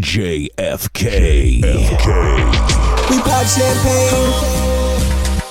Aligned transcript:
JFK. 0.00 1.60
We 1.60 3.16
pop 3.20 3.44
champagne. 3.44 4.32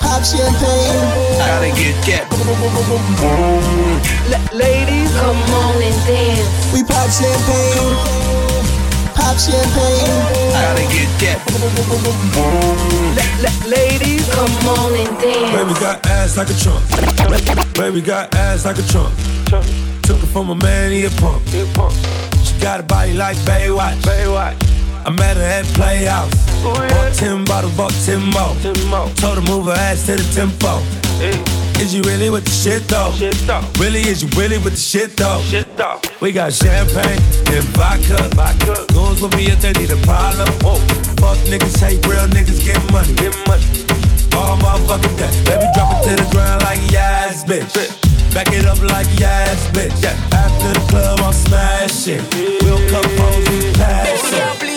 Pop 0.02 0.24
champagne. 0.26 1.06
Gotta 1.38 1.70
get 1.78 1.94
that. 2.10 2.26
L- 4.26 4.58
ladies, 4.58 5.12
come 5.14 5.38
on 5.38 5.82
and 5.82 6.00
dance. 6.10 6.50
We 6.74 6.84
pop 6.84 7.10
champagne. 7.14 7.94
Pop 9.14 9.38
champagne. 9.38 10.18
Gotta 10.58 10.86
get 10.90 11.10
that. 11.22 11.38
L- 13.14 13.46
l- 13.46 13.70
ladies, 13.70 14.26
come 14.34 14.50
on 14.68 14.94
and 14.98 15.14
dance. 15.22 15.54
Baby 15.54 15.74
got 15.80 16.06
ass 16.08 16.38
like 16.38 16.50
a 16.50 16.58
trunk. 16.58 16.84
Baby 17.76 18.02
got 18.02 18.34
ass 18.34 18.66
like 18.66 18.80
a 18.80 18.84
trunk. 18.84 19.14
Took 20.02 20.18
it 20.24 20.28
from 20.34 20.50
a 20.50 20.56
man, 20.56 20.92
he 20.92 21.06
a 21.06 21.10
punk. 21.12 21.44
He 21.50 21.62
a 21.62 21.66
pump. 21.76 21.94
Got 22.60 22.82
a 22.82 22.84
body 22.84 23.14
like 23.14 23.38
Baywatch. 23.38 24.02
Baywatch. 24.02 24.56
I 25.06 25.12
met 25.12 25.38
her 25.38 25.44
at 25.44 25.66
playoffs. 25.78 26.36
Ooh, 26.60 26.74
yeah. 26.76 26.90
Bought 26.90 27.14
ten 27.14 27.46
bottles, 27.46 27.78
bought 27.78 27.94
ten 28.06 28.22
more. 28.36 28.54
ten 28.62 28.76
more. 28.88 29.08
Told 29.16 29.40
her 29.40 29.46
move 29.50 29.66
her 29.68 29.72
ass 29.72 30.06
to 30.08 30.16
the 30.16 30.28
tempo. 30.36 30.80
Hey. 31.24 31.40
Is 31.82 31.96
you 31.96 32.02
really 32.04 32.30
with 32.30 32.44
the 32.44 32.52
shit 32.52 32.84
though? 32.90 33.12
shit 33.16 33.34
though? 33.48 33.64
Really, 33.80 34.02
is 34.02 34.22
you 34.22 34.28
really 34.36 34.58
with 34.58 34.74
the 34.74 34.84
shit 34.92 35.16
though? 35.16 35.42
Shit 35.48 35.78
though. 35.78 36.02
We 36.20 36.34
got 36.34 36.52
champagne 36.52 37.24
and 37.48 37.64
vodka. 37.80 38.28
vodka. 38.36 38.86
Goons 38.92 39.22
with 39.22 39.34
me 39.38 39.48
if 39.48 39.62
they 39.62 39.72
need 39.72 39.90
a 39.90 39.98
problem. 40.04 40.50
Whoa. 40.60 40.76
Fuck 41.24 41.40
niggas, 41.48 41.80
hate 41.80 42.06
real 42.06 42.28
niggas, 42.28 42.60
get 42.68 42.84
money. 42.92 43.16
Get 43.16 43.32
money. 43.48 43.64
All 44.36 44.60
motherfucking 44.60 45.16
day. 45.16 45.32
Baby, 45.48 45.68
drop 45.74 46.04
it 46.04 46.10
to 46.12 46.16
the 46.22 46.28
ground 46.32 46.62
like 46.64 46.80
yes, 46.92 47.46
bitch. 47.46 47.72
bitch. 47.72 48.19
Back 48.34 48.54
it 48.54 48.66
up 48.66 48.80
like 48.82 49.08
yes, 49.20 49.68
bitch. 49.72 50.04
After 50.34 50.74
the 50.74 50.86
club, 50.90 51.20
I'm 51.22 51.34
smashing. 51.34 52.24
We'll 52.62 52.90
come 52.90 53.10
home, 53.18 53.44
we 53.50 53.74
pass 53.74 54.64
it. 54.64 54.69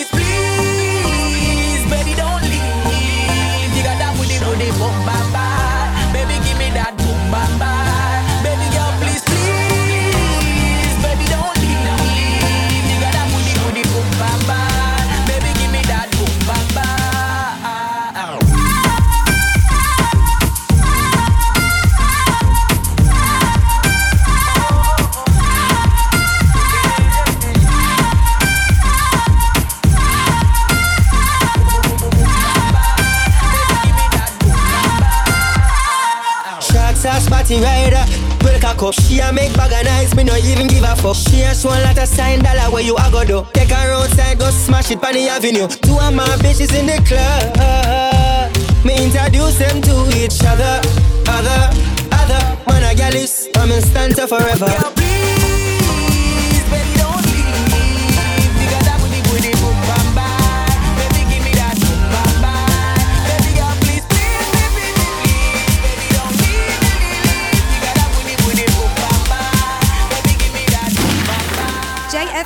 party 37.53 37.63
rider. 37.63 38.05
Well, 38.43 38.59
cock 38.59 38.83
up, 38.83 38.93
she 38.93 39.19
a 39.19 39.31
make 39.31 39.53
bag 39.53 39.71
of 39.71 39.85
nice, 39.85 40.15
me 40.15 40.23
no 40.23 40.35
even 40.35 40.67
give 40.67 40.83
a 40.83 40.95
fuck. 40.95 41.15
She 41.15 41.41
a 41.41 41.53
swan 41.53 41.81
lot 41.83 41.97
of 41.97 42.07
sign 42.07 42.39
dollar 42.39 42.71
where 42.71 42.83
you 42.83 42.95
a 42.95 43.09
go 43.11 43.23
do. 43.23 43.45
Take 43.53 43.69
her 43.69 43.93
outside, 43.93 44.39
go 44.39 44.49
smash 44.49 44.91
it 44.91 45.03
on 45.03 45.13
the 45.13 45.29
avenue. 45.29 45.67
Two 45.67 45.97
of 45.99 46.13
my 46.13 46.25
bitches 46.41 46.77
in 46.77 46.85
the 46.85 46.99
club. 47.07 48.85
Me 48.85 49.05
introduce 49.05 49.57
them 49.57 49.81
to 49.81 50.09
each 50.17 50.43
other, 50.43 50.81
other, 51.27 51.69
other. 52.11 52.41
Man, 52.67 52.83
I 52.83 52.95
got 52.95 53.13
this, 53.13 53.47
I'm 53.55 53.71
in 53.71 53.81
stanza 53.81 54.27
forever. 54.27 55.02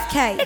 Okay. 0.05 0.37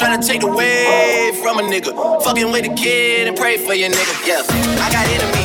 Tryna 0.00 0.26
take 0.26 0.40
the 0.40 0.46
away 0.46 1.30
from 1.42 1.58
a 1.58 1.62
nigga. 1.62 1.92
Fucking 2.24 2.50
with 2.50 2.64
a 2.64 2.74
kid 2.74 3.28
and 3.28 3.36
pray 3.36 3.58
for 3.58 3.74
your 3.74 3.90
nigga. 3.90 4.26
Yeah, 4.26 4.42
I 4.82 4.90
got 4.90 5.06
enemies 5.06 5.39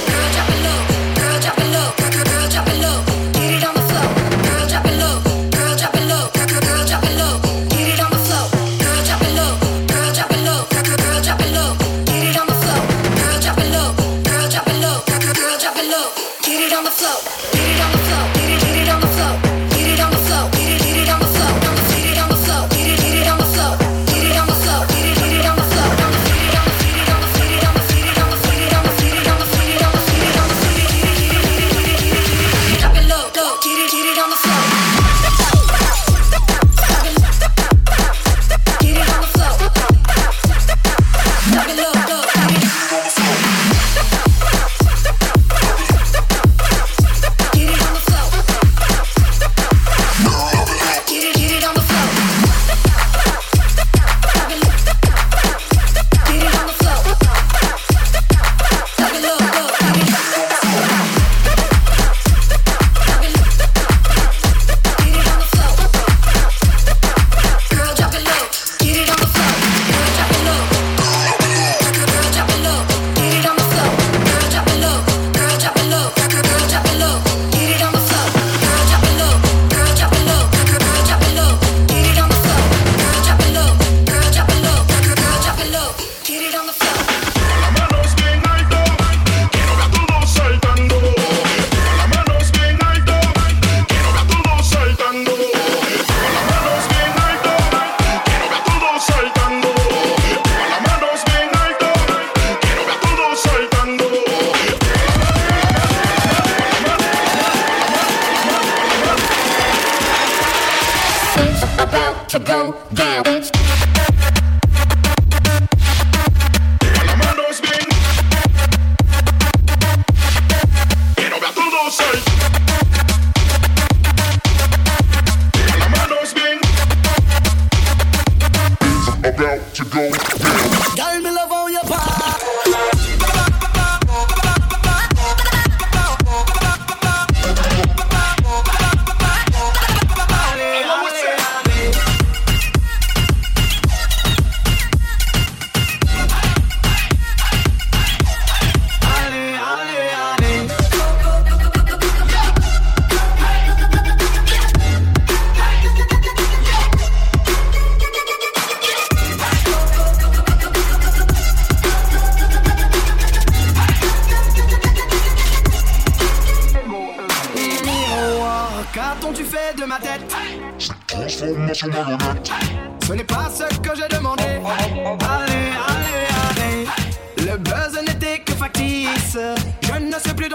right. 0.00 0.53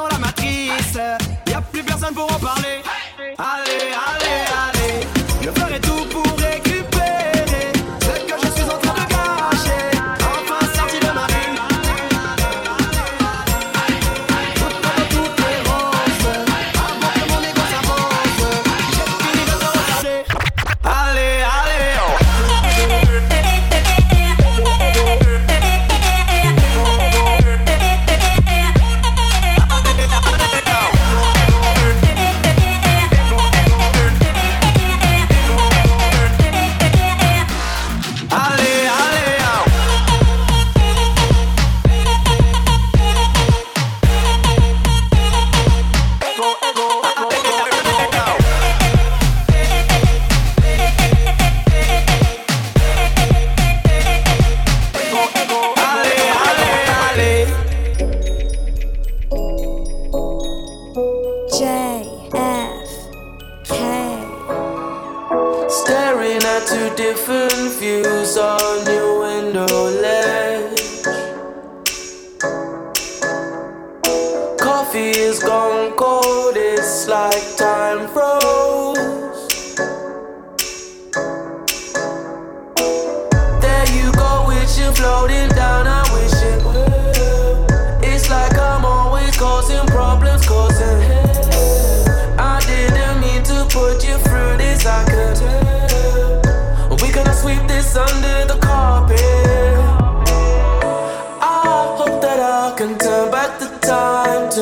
la 0.07 0.17
matrice. 0.17 0.99
Y 1.47 1.53
a 1.53 1.61
plus 1.61 1.83
personne 1.83 2.13
pour 2.13 2.31
en 2.31 2.39
parler. 2.39 2.81
Allez, 3.37 3.91
allez, 4.09 4.41
allez. 4.65 5.07
Je 5.41 5.49
ferai 5.49 5.79
tout 5.79 6.05
pour 6.11 6.33
écrire. 6.33 6.68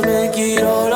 To 0.01 0.07
make 0.07 0.37
it 0.37 0.61
all 0.63 0.86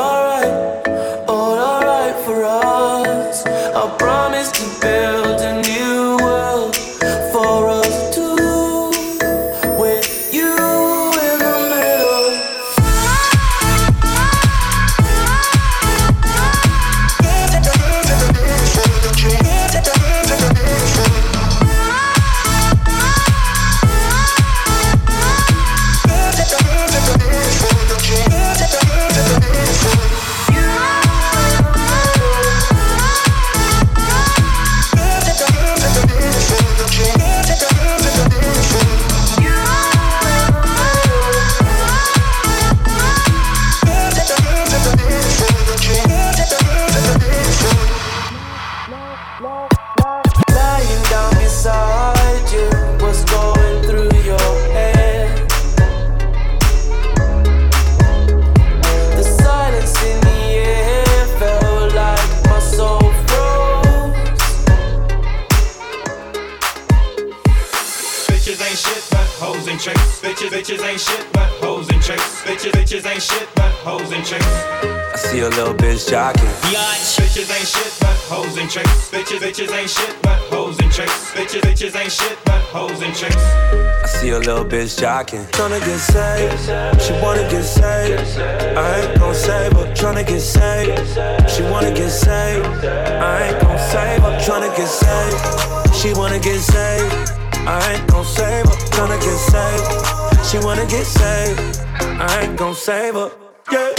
jogging. 85.32 85.46
Tryna 85.52 85.80
get 85.86 86.00
saved, 86.00 87.02
she 87.02 87.14
wanna 87.22 87.50
get 87.50 87.64
saved. 87.64 88.40
I 88.78 89.02
ain't 89.02 89.20
gon' 89.20 89.36
save 89.36 89.74
her. 89.74 89.94
Tryna 89.94 90.28
get 90.28 90.42
saved, 90.42 91.50
she 91.50 91.64
wanna 91.64 91.92
get 91.92 92.10
saved. 92.10 92.66
I 92.86 93.48
ain't 93.48 93.62
gon' 93.62 93.78
save 93.78 94.22
her. 94.22 94.38
Tryna 94.40 94.76
get 94.76 94.88
saved, 94.88 95.96
she 95.96 96.14
wanna 96.14 96.40
get 96.40 96.60
saved. 96.60 97.32
I 97.68 97.94
ain't 97.94 98.08
gon' 98.08 98.26
save 98.26 98.66
her. 98.66 98.78
Tryna 98.96 99.20
get 99.20 99.40
saved, 99.52 100.50
she 100.50 100.58
wanna 100.60 100.86
get 100.86 101.06
saved. 101.06 101.80
I 102.00 102.42
ain't 102.44 102.58
gon' 102.58 102.76
save 102.76 103.16
her. 103.16 103.32
Yeah. 103.72 103.92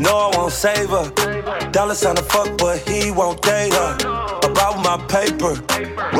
No, 0.00 0.16
I 0.16 0.36
won't 0.36 0.52
save 0.52 0.88
her. 0.90 1.10
Dollar 1.70 1.94
sign 1.94 2.16
to 2.16 2.22
fuck, 2.22 2.58
but 2.58 2.78
he 2.88 3.10
won't 3.10 3.40
date 3.42 3.72
her. 3.72 3.94
About 4.42 4.82
my 4.82 4.96
paper. 5.06 5.54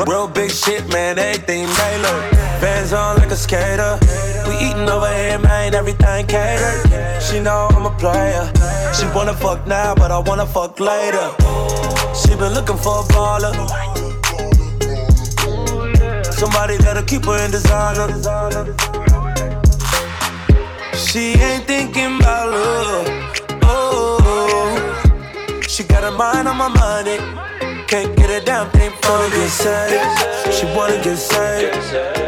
Real 0.07 0.27
big 0.27 0.51
shit, 0.51 0.87
man, 0.93 1.19
everything 1.19 1.67
tailored. 1.67 2.31
Bands 2.61 2.93
on 2.93 3.17
like 3.17 3.31
a 3.31 3.35
skater. 3.35 3.99
We 4.47 4.55
eating 4.57 4.89
over 4.89 5.07
here, 5.07 5.39
man, 5.39 5.73
everything 5.73 6.27
catered. 6.27 7.23
She 7.23 7.39
know 7.39 7.67
I'm 7.71 7.85
a 7.85 7.95
player. 7.97 8.51
She 8.93 9.05
wanna 9.15 9.33
fuck 9.33 9.65
now, 9.67 9.95
but 9.95 10.11
I 10.11 10.19
wanna 10.19 10.45
fuck 10.45 10.79
later. 10.79 11.27
She 12.13 12.35
been 12.35 12.53
looking 12.53 12.77
for 12.77 12.99
a 12.99 13.03
baller. 13.13 13.53
Somebody 16.33 16.77
that'll 16.77 17.03
keep 17.03 17.25
her 17.25 17.37
in 17.45 17.51
designer. 17.51 18.07
She 20.95 21.33
ain't 21.47 21.65
thinking 21.65 22.19
about 22.19 22.49
love. 22.49 23.07
Oh, 23.63 25.61
she 25.67 25.83
got 25.83 26.03
her 26.03 26.11
mind 26.11 26.47
on 26.47 26.57
my 26.57 26.67
money. 26.67 27.42
Can't 27.93 28.17
get 28.17 28.41
a 28.41 28.43
damn 28.43 28.71
thing 28.71 28.89
from 29.03 29.13
Wanna 29.13 29.29
get 29.29 29.49
saved, 29.49 30.53
she 30.55 30.65
wanna 30.75 30.99
get 31.03 31.15
saved. 31.15 31.77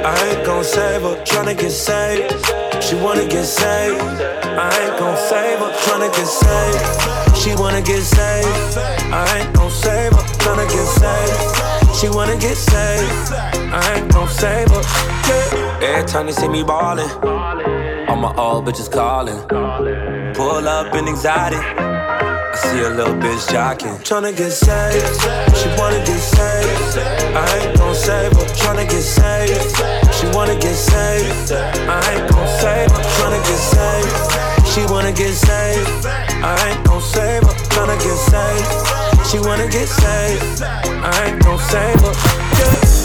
I 0.05 0.13
ain't 0.27 0.45
gon' 0.45 0.63
save 0.63 1.01
her, 1.01 1.15
tryna 1.25 1.57
get 1.57 1.71
saved. 1.71 2.31
She 2.83 2.93
wanna 2.93 3.27
get 3.27 3.45
saved, 3.45 3.99
I 3.99 4.69
ain't 4.81 4.99
gon' 4.99 5.17
save 5.17 5.57
her, 5.57 5.71
tryna 5.83 6.13
get 6.13 6.27
saved. 6.27 7.35
She 7.35 7.55
wanna 7.55 7.81
get 7.81 8.03
saved, 8.03 8.77
I 9.11 9.39
ain't 9.39 9.55
gon' 9.55 9.71
save 9.71 10.13
her, 10.13 10.23
tryna 10.43 10.67
get 10.69 10.85
saved. 11.01 11.97
She 11.97 12.09
wanna 12.09 12.37
get 12.37 12.55
saved, 12.55 13.33
I 13.33 13.95
ain't 13.95 14.13
gon' 14.13 14.27
save 14.27 14.69
her. 14.69 14.83
Yeah. 15.27 15.87
Every 15.89 16.07
time 16.07 16.27
they 16.27 16.33
see 16.33 16.47
me 16.47 16.61
ballin', 16.63 17.09
all 18.07 18.17
my 18.17 18.31
old 18.37 18.65
bitches 18.65 18.91
callin'. 18.91 19.41
Pull 20.35 20.67
up 20.67 20.93
in 20.93 21.07
anxiety. 21.07 21.94
See 22.75 22.81
a 22.81 22.89
little 22.89 23.15
bitch 23.15 23.47
jocking. 23.47 23.95
Tryna 24.03 24.35
get 24.35 24.51
saved, 24.51 25.21
she 25.55 25.69
wanna 25.79 26.03
get 26.03 26.19
saved. 26.19 26.97
I 27.33 27.47
ain't 27.57 27.77
gon' 27.77 27.95
save 27.95 28.33
her, 28.33 28.45
tryna 28.59 28.83
get 28.89 29.01
saved. 29.01 30.13
She 30.13 30.27
wanna 30.35 30.59
get 30.59 30.75
saved, 30.75 31.53
I 31.53 32.01
ain't 32.11 32.29
gon' 32.29 32.47
save 32.59 32.91
her, 32.91 33.03
tryna 33.15 33.41
get 33.47 33.61
saved. 33.73 34.67
She 34.67 34.81
wanna 34.91 35.13
get 35.13 35.33
saved, 35.33 36.05
I 36.43 36.67
ain't 36.67 36.83
gon' 36.85 37.01
save 37.01 37.43
her, 37.43 37.55
tryna 37.71 37.97
get 38.03 38.17
saved. 38.31 39.25
She 39.25 39.39
wanna 39.39 39.69
get 39.69 39.87
saved, 39.87 40.61
I 40.61 41.27
ain't 41.27 41.41
gon' 41.45 41.59
save 41.59 42.01
her. 42.01 42.13
Yeah. 42.59 43.04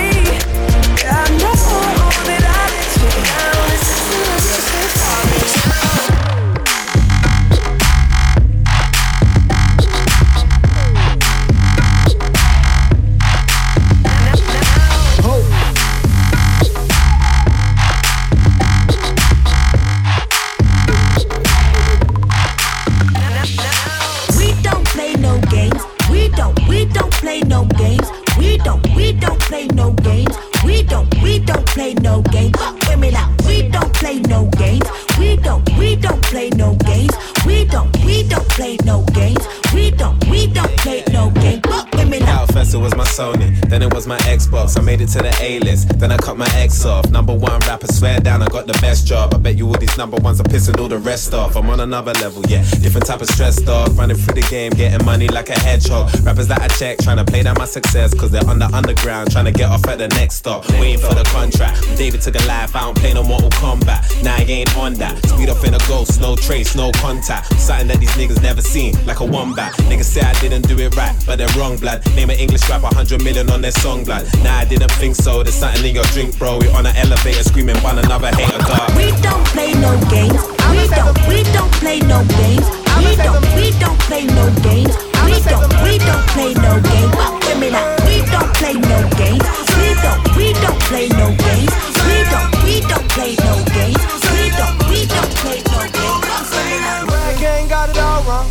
To 45.11 45.19
the 45.19 45.35
A 45.41 45.59
list, 45.59 45.99
then 45.99 46.11
I 46.11 46.17
cut 46.17 46.37
my 46.37 46.47
ex 46.55 46.85
off. 46.85 47.09
Number 47.11 47.33
one 47.33 47.59
rapper, 47.61 47.87
swear 47.87 48.19
down, 48.19 48.41
I 48.41 48.47
got 48.47 48.65
the 48.65 48.77
best 48.79 49.05
job. 49.05 49.33
I 49.33 49.37
bet 49.37 49.57
you 49.57 49.67
all 49.67 49.77
these 49.77 49.97
number 49.97 50.15
ones 50.17 50.39
are 50.39 50.43
pissing 50.43 50.79
all 50.79 50.87
the 50.87 50.99
rest 50.99 51.33
off. 51.33 51.57
I'm 51.57 51.69
on 51.69 51.81
another 51.81 52.13
level, 52.13 52.43
yeah. 52.47 52.63
Different 52.79 53.05
type 53.05 53.21
of 53.21 53.27
stressed 53.27 53.67
off, 53.67 53.97
running 53.97 54.15
through 54.15 54.35
the 54.35 54.47
game, 54.49 54.71
getting 54.71 55.05
money 55.05 55.27
like 55.27 55.49
a 55.49 55.59
hedgehog. 55.59 56.13
Rappers 56.23 56.47
that 56.47 56.61
I 56.61 56.67
check, 56.69 56.99
trying 56.99 57.17
to 57.17 57.25
play 57.25 57.43
down 57.43 57.55
my 57.57 57.65
success, 57.65 58.13
cause 58.13 58.31
they're 58.31 58.47
on 58.47 58.59
the 58.59 58.67
underground, 58.67 59.31
trying 59.31 59.45
to 59.45 59.51
get 59.51 59.69
off 59.69 59.85
at 59.87 59.97
the 59.97 60.07
next 60.09 60.35
stop. 60.35 60.69
Waiting 60.79 60.99
for 60.99 61.13
the 61.13 61.23
contract. 61.25 61.81
David 61.97 62.21
took 62.21 62.35
a 62.35 62.45
life, 62.47 62.73
I 62.75 62.81
don't 62.81 62.97
play 62.97 63.13
no 63.13 63.23
Mortal 63.23 63.49
Kombat. 63.49 64.23
Now 64.23 64.35
I 64.37 64.43
ain't 64.43 64.75
on 64.77 64.93
that. 64.95 65.17
Speed 65.25 65.49
up 65.49 65.63
in 65.65 65.73
a 65.73 65.79
ghost, 65.89 66.21
no 66.21 66.37
trace, 66.37 66.73
no 66.75 66.91
contact. 66.93 67.51
Something 67.59 67.87
that 67.87 67.99
these 67.99 68.15
niggas 68.15 68.41
never 68.41 68.61
seen, 68.61 68.95
like 69.05 69.19
a 69.19 69.25
wombat. 69.25 69.73
Niggas 69.89 70.05
say 70.05 70.21
I 70.21 70.33
didn't 70.39 70.67
do 70.69 70.79
it 70.79 70.95
right, 70.95 71.15
but 71.25 71.37
they're 71.37 71.51
wrong, 71.57 71.75
blood. 71.75 72.05
Name 72.15 72.29
an 72.29 72.37
English 72.37 72.69
rap, 72.69 72.83
100 72.83 73.21
million 73.23 73.49
on 73.49 73.61
their 73.61 73.71
song, 73.71 74.05
blood. 74.05 74.25
Nah, 74.43 74.59
I 74.59 74.65
didn't 74.65 74.91
think 75.01 75.15
so. 75.15 75.41
There's 75.41 75.57
something 75.57 75.83
in 75.83 75.95
your 75.95 76.05
drink, 76.13 76.37
bro. 76.37 76.59
We 76.59 76.69
on 76.77 76.85
an 76.85 76.95
elevator 76.95 77.41
screaming, 77.41 77.75
one 77.81 77.97
another 77.97 78.29
hater, 78.37 78.61
God. 78.69 78.85
We 78.93 79.09
don't 79.25 79.41
play 79.49 79.73
no 79.81 79.97
games. 80.13 80.37
We 80.69 80.85
don't, 80.93 81.17
we 81.25 81.41
don't 81.57 81.73
play 81.81 81.97
no 82.05 82.21
games. 82.37 82.69
We 83.01 83.17
don't, 83.17 83.41
we 83.57 83.73
don't 83.81 83.97
play 84.05 84.29
no 84.29 84.45
games. 84.61 84.93
We 85.25 85.41
don't, 85.41 85.65
we 85.81 85.97
don't 85.97 86.25
play 86.37 86.53
no 86.53 86.77
games. 86.85 87.17
Give 87.41 87.57
me 87.57 87.73
that. 87.73 87.97
We 88.05 88.21
don't 88.29 88.53
play 88.53 88.77
no 88.77 89.01
games. 89.17 89.41
We 89.81 89.89
don't, 90.05 90.21
we 90.37 90.53
don't 90.61 90.81
play 90.85 91.09
no 91.17 91.33
games. 91.33 91.73
We 92.05 92.17
don't, 92.29 92.53
we 92.61 92.75
don't 92.85 93.07
play 93.09 93.33
no 93.41 93.57
games. 93.73 94.05
We 94.37 94.53
don't, 94.53 94.77
we 94.85 94.99
don't 95.09 95.33
play 95.41 95.65
no 95.65 95.81
games. 95.97 97.09
Rag 97.09 97.39
gang 97.41 97.65
got 97.67 97.89
it 97.89 97.97
all 97.97 98.21
wrong. 98.29 98.45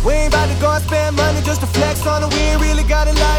We 0.00 0.16
ain't 0.16 0.32
about 0.32 0.48
to 0.48 0.56
go 0.64 0.72
and 0.72 0.84
spend 0.84 1.16
money 1.16 1.42
just 1.44 1.60
to 1.60 1.66
flex 1.66 2.06
on 2.06 2.24
it. 2.24 2.32
We 2.32 2.56
ain't 2.56 2.60
really 2.62 2.88
got 2.88 3.04
a 3.04 3.12
liar. 3.12 3.37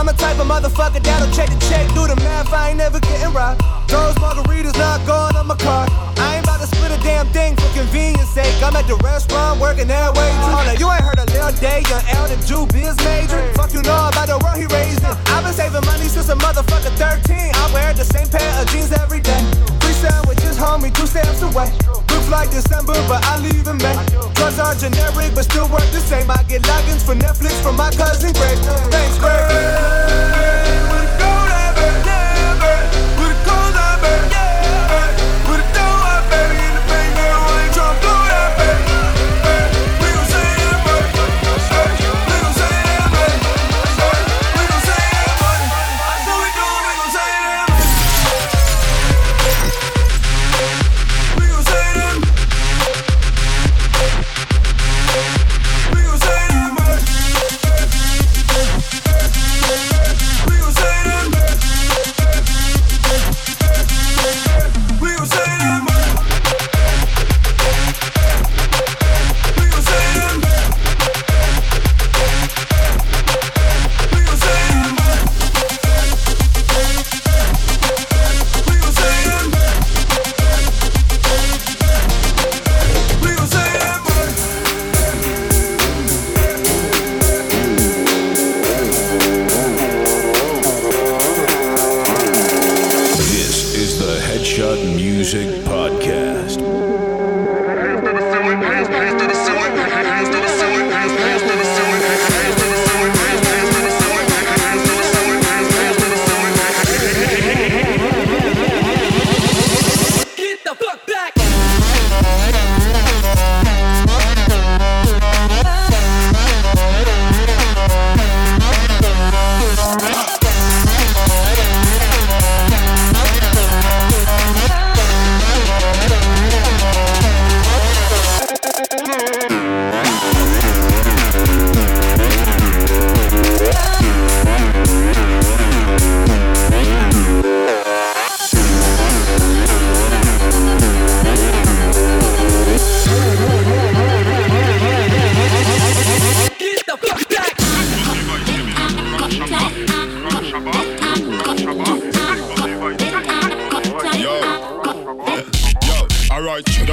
I'm 0.00 0.08
a 0.08 0.14
type 0.14 0.40
of 0.40 0.46
motherfucker 0.46 1.02
that'll 1.04 1.28
check 1.28 1.50
the 1.50 1.60
check, 1.68 1.84
do 1.92 2.08
the 2.08 2.16
math. 2.24 2.50
I 2.54 2.70
ain't 2.70 2.78
never 2.78 3.00
getting 3.00 3.34
robbed. 3.34 3.60
Those 3.86 4.16
margaritas 4.16 4.72
not 4.78 5.04
going 5.04 5.36
on 5.36 5.46
my 5.46 5.56
car. 5.56 5.84
I 6.16 6.36
ain't 6.36 6.44
about 6.48 6.58
to 6.60 6.66
split 6.68 6.90
a 6.90 6.96
damn 7.04 7.28
thing 7.36 7.54
for 7.54 7.68
convenience 7.76 8.30
sake. 8.30 8.48
I'm 8.64 8.74
at 8.76 8.88
the 8.88 8.96
restaurant 9.04 9.60
working 9.60 9.88
that 9.88 10.16
way 10.16 10.32
too. 10.40 10.56
Hold 10.56 10.72
up, 10.72 10.80
you 10.80 10.88
ain't 10.88 11.04
heard 11.04 11.20
a 11.20 11.28
little 11.28 11.52
day, 11.60 11.84
young 11.84 12.00
L, 12.16 12.24
the 12.32 12.40
Jew 12.48 12.64
biz 12.72 12.96
major. 13.04 13.44
Fuck 13.52 13.76
you 13.76 13.82
know 13.82 14.08
about 14.08 14.32
the 14.32 14.40
world 14.40 14.56
he 14.56 14.64
raised 14.72 15.04
in. 15.04 15.12
I've 15.36 15.44
been 15.44 15.52
saving 15.52 15.84
money 15.84 16.08
since 16.08 16.32
a 16.32 16.34
motherfucker 16.34 16.96
13. 16.96 17.36
I 17.36 17.70
wear 17.74 17.92
the 17.92 18.04
same 18.08 18.28
pair 18.32 18.48
of 18.56 18.72
jeans 18.72 18.92
every 18.96 19.20
day. 19.20 19.79
Sandwiches, 20.00 20.56
homie, 20.56 20.94
two 20.94 21.06
stamps 21.06 21.42
away. 21.42 21.70
Looks 22.08 22.28
like 22.30 22.50
December, 22.50 22.94
but 23.06 23.22
I 23.26 23.38
leave 23.38 23.66
in 23.68 23.76
May. 23.76 23.96
Drugs 24.34 24.58
are 24.58 24.74
generic, 24.74 25.34
but 25.34 25.44
still 25.44 25.68
work 25.68 25.84
the 25.92 26.00
same. 26.00 26.30
I 26.30 26.42
get 26.44 26.62
logins 26.62 27.04
for 27.04 27.14
Netflix 27.14 27.60
from 27.62 27.76
my 27.76 27.90
cousin 27.90 28.32
Greg. 28.32 28.56
Thanks, 28.88 29.18
Greg. 29.18 30.89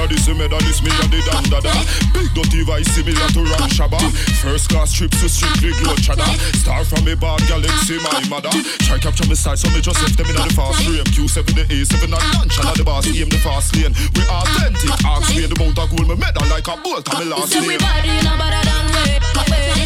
This 0.08 0.28
me, 0.28 0.46
that 0.48 0.62
this 0.64 0.80
me 0.82 0.90
and 0.90 1.10
the 1.12 1.20
dan 1.28 1.44
dada. 1.52 1.72
Big 2.12 2.28
dirty 2.34 2.64
vice 2.64 2.88
similar 2.92 3.28
to 3.36 3.40
Ram 3.44 3.68
Shabba. 3.70 4.00
First 4.40 4.68
class 4.68 4.92
trips 4.92 5.20
to 5.20 5.28
strictly 5.28 5.72
glow 5.80 5.94
cheddar. 5.96 6.26
Star 6.58 6.84
from 6.84 7.06
a 7.06 7.14
bad 7.14 7.40
galaxy, 7.48 7.98
my 8.02 8.20
mother. 8.28 8.50
Try 8.84 8.98
capture 8.98 9.26
me 9.28 9.34
side, 9.34 9.58
so 9.58 9.68
me 9.70 9.80
just 9.80 10.00
left 10.00 10.16
them 10.16 10.26
in 10.28 10.36
the 10.36 10.52
fast 10.56 10.82
frame. 10.84 11.04
Q7 11.12 11.46
the 11.54 11.64
A7 11.68 12.04
and 12.04 12.12
lunch, 12.36 12.56
and 12.58 12.76
the 12.76 12.84
boss 12.84 13.06
aim 13.08 13.28
the 13.28 13.38
fast 13.38 13.76
lane. 13.76 13.94
We 14.16 14.22
authentic, 14.28 14.92
ask 15.04 15.28
me 15.36 15.46
the 15.46 15.56
mount 15.60 15.78
of 15.78 15.88
gold, 15.90 16.08
me 16.08 16.16
medal 16.16 16.46
like 16.48 16.68
a 16.68 16.76
bolt 16.80 17.06
on 17.12 17.20
me 17.20 17.30
last 17.30 17.52
Say 17.52 17.60
we 17.60 17.76
name. 17.76 17.78
body, 17.78 18.08
you 18.08 18.22
know 18.24 18.36
better 18.36 18.62
than 18.64 18.84
we. 18.92 19.04
we. 19.48 19.84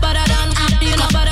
Better 0.00 0.24
than, 0.28 0.48
you 0.82 0.96
know 0.96 1.08
better 1.10 1.27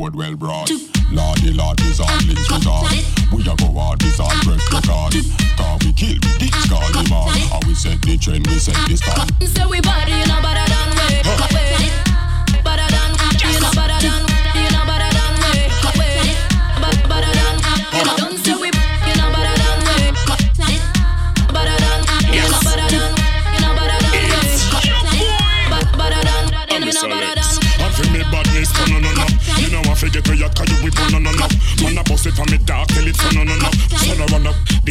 get 0.00 0.12
piece 0.12 0.14
of 0.14 0.14
board 0.14 0.16
well 0.16 0.36
brought. 0.36 0.70
Lordy 1.12 1.52
Lord 1.52 1.80
is 1.80 2.00
on 2.00 2.26
links 2.26 2.50
with 2.50 2.66
on. 2.66 2.86
We 3.32 3.42
a 3.42 3.56
go 3.56 3.72
hard, 3.78 4.00
this 4.00 4.20
all 4.20 4.30
press 4.42 4.62
record. 4.72 5.14
Cause 5.56 5.80
we 5.84 5.92
kill, 5.92 6.18
we 6.22 6.38
ditch, 6.38 6.68
call 6.68 6.92
him 6.92 7.12
on. 7.12 7.36
And 7.36 7.64
we 7.66 7.74
set 7.74 8.00
the 8.02 8.16
trend, 8.16 8.46
we 8.46 8.58
set 8.58 8.76
the 8.88 8.96
stand. 8.96 9.30
Say 9.42 9.66
we 9.66 9.80
body, 9.80 10.12
you 10.12 10.26
know 10.26 10.40
better 10.42 10.68
than 10.68 10.69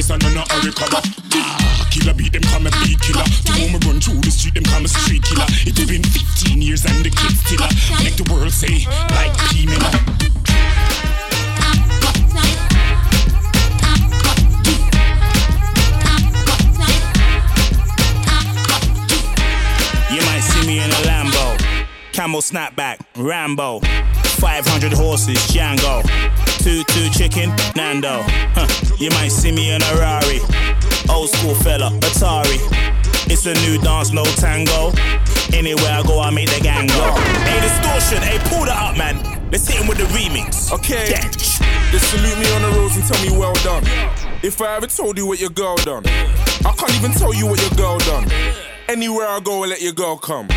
no 0.10 0.18
no 0.18 0.18
no. 0.18 0.20
Son 0.20 0.20
I 0.24 0.28
run 0.34 0.38
up, 0.38 0.52
hurry. 0.52 0.72
Ah, 1.36 1.88
killer 1.92 2.16
beat 2.16 2.34
them 2.34 2.42
come 2.42 2.66
a 2.66 2.72
beat 2.82 3.00
killer. 3.00 3.24
To 3.46 3.52
whom 3.54 3.80
run 3.86 4.02
through 4.02 4.22
the 4.22 4.32
street, 4.32 4.56
them 4.56 4.64
come 4.64 4.86
a 4.86 4.88
street 4.88 5.22
killer. 5.22 5.46
It 5.68 5.78
has 5.78 5.88
been 5.88 6.02
15 6.02 6.62
years 6.62 6.84
and 6.86 7.06
the 7.06 7.12
kids 7.12 7.38
still 7.46 7.62
make 8.04 8.16
the 8.16 8.26
world 8.34 8.52
say 8.52 8.88
like 9.14 9.38
P 9.54 9.68
Miller. 9.68 9.94
You 20.10 20.22
might 20.26 20.42
see 20.42 20.66
me 20.66 20.80
in 20.80 20.90
a 20.90 21.02
Lambo, 21.06 21.56
camel 22.14 22.42
snapback, 22.42 22.98
Rambo, 23.16 23.82
500 24.42 24.92
horses, 24.92 25.38
Django, 25.54 26.02
two 26.60 26.84
two 26.84 27.10
chicken, 27.10 27.50
Nando. 27.76 28.22
Huh. 28.54 28.68
You 28.98 29.10
might 29.12 29.30
see 29.30 29.52
me 29.52 29.72
in 29.72 29.82
a 29.82 29.94
Rari, 29.96 30.40
old 31.10 31.30
school 31.30 31.56
fella, 31.56 31.90
Atari. 32.04 32.60
It's 33.32 33.46
a 33.46 33.54
new 33.66 33.80
dance, 33.82 34.12
no 34.12 34.24
tango. 34.36 34.92
Anywhere 35.54 35.92
I 35.92 36.04
go, 36.06 36.20
I 36.20 36.30
make 36.30 36.50
the 36.50 36.60
gang 36.62 36.88
go. 36.88 37.16
Hey, 37.48 37.60
Diztortion, 37.64 38.22
hey, 38.22 38.40
pull 38.50 38.66
that 38.66 38.78
up, 38.78 38.98
man. 38.98 39.18
Let's 39.52 39.68
hit 39.68 39.82
him 39.82 39.88
with 39.88 39.98
the 39.98 40.06
remix. 40.16 40.72
Okay. 40.72 41.08
They 41.92 41.98
salute 41.98 42.38
me 42.38 42.46
on 42.54 42.62
the 42.62 42.70
roads 42.78 42.96
and 42.98 43.06
tell 43.06 43.22
me 43.26 43.32
well 43.38 43.54
done. 43.64 43.84
If 44.44 44.62
I 44.62 44.76
ever 44.76 44.88
told 44.88 45.18
you 45.18 45.26
what 45.26 45.40
your 45.40 45.50
girl 45.50 45.76
done, 45.78 46.06
I 46.06 46.74
can't 46.78 46.94
even 46.96 47.12
tell 47.12 47.34
you 47.34 47.48
what 47.48 47.60
your 47.62 47.72
girl 47.72 47.98
done. 48.00 48.28
Anywhere 48.88 49.28
I 49.28 49.40
go, 49.40 49.64
I 49.64 49.68
let 49.68 49.82
your 49.82 49.94
girl 49.94 50.18
come. 50.18 50.48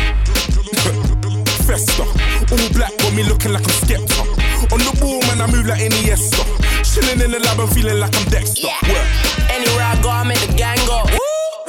Fester, 1.63 2.03
all 2.03 2.69
black 2.73 2.95
got 2.97 3.13
me 3.13 3.23
looking 3.23 3.53
like 3.53 3.63
I'm 3.63 3.69
Skepta. 3.81 4.32
On 4.71 4.79
the 4.79 4.95
ball, 4.99 5.19
man, 5.27 5.41
I 5.41 5.47
move 5.51 5.65
like 5.67 5.81
Iniesta. 5.81 6.39
Chilling 6.87 7.19
in 7.19 7.31
the 7.31 7.39
lab, 7.39 7.59
I'm 7.59 7.67
feeling 7.67 7.99
like 7.99 8.15
I'm 8.15 8.25
Dexter. 8.29 8.67
Work. 8.87 9.07
Anywhere 9.51 9.83
I 9.83 9.99
go, 10.01 10.09
I 10.09 10.23
make 10.23 10.39
the 10.39 10.53
gang 10.53 10.79
go. 10.87 11.03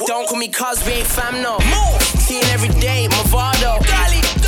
Don't 0.05 0.27
call 0.27 0.37
me 0.37 0.47
cuz 0.47 0.85
we 0.85 1.03
ain't 1.03 1.07
fam 1.07 1.41
no. 1.41 1.57
More. 1.73 1.99
Seeing 2.23 2.45
every 2.55 2.69
day, 2.79 3.07
Movado. 3.11 3.81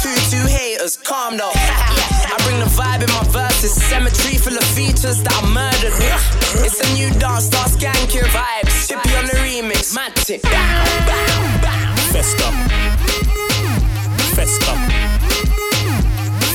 Two 0.02 0.16
two 0.32 0.46
haters, 0.48 0.98
calm 0.98 1.38
though. 1.38 1.52
I 2.34 2.36
bring 2.46 2.60
the 2.60 2.70
vibe 2.78 3.04
in 3.04 3.12
my 3.12 3.24
verses. 3.34 3.74
Cemetery 3.74 4.38
full 4.38 4.58
of 4.58 4.64
features 4.64 5.24
that 5.24 5.34
I 5.34 5.44
murdered. 5.50 5.94
It's 6.64 6.80
a 6.80 6.88
new 6.94 7.10
dance, 7.20 7.46
start 7.46 7.72
skank 7.72 8.14
your 8.14 8.26
vibes. 8.26 8.88
Chippy 8.88 9.16
on 9.16 9.26
the 9.26 9.38
remix, 9.44 9.96
Matic. 9.96 10.42
Fester. 12.14 12.52
Fester. 14.36 14.76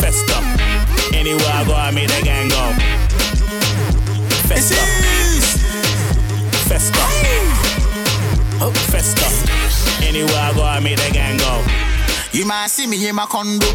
Fester. 0.00 0.51
Anywhere 1.22 1.54
I 1.54 1.64
go, 1.64 1.74
I 1.74 1.92
make 1.92 2.08
the 2.08 2.20
gang 2.24 2.48
go. 2.48 2.58
Fester. 4.50 4.74
Fester. 6.66 7.06
Oh, 8.58 8.72
Fester. 8.90 9.30
Anywhere 10.04 10.34
I 10.34 10.52
go, 10.52 10.64
I 10.64 10.80
make 10.80 10.98
the 10.98 11.12
gang 11.12 11.38
go. 11.38 11.62
You 12.32 12.44
might 12.44 12.70
see 12.70 12.88
me 12.88 13.06
in 13.06 13.14
my 13.14 13.26
condo. 13.26 13.70